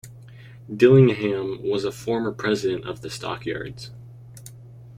Dillingham 0.75 1.61
was 1.61 1.83
a 1.85 1.91
former 1.91 2.31
president 2.31 2.85
of 2.85 3.01
the 3.01 3.09
Stockyards. 3.11 3.91